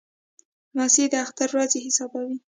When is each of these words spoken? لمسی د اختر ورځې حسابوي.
لمسی 0.75 1.05
د 1.11 1.13
اختر 1.25 1.47
ورځې 1.53 1.79
حسابوي. 1.85 2.37